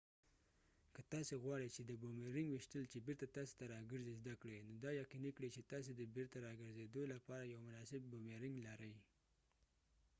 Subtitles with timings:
[0.93, 4.73] که تاسې غواړئ چې د بومیرنګ ویشتل چې بیرته تاسې ته راګرځې زده کړئ نو
[4.83, 8.93] دا یقیني کړئ چې تاسې د بیرته راګرځیدلو لپاره یو مناسب بومیرنګ لرئ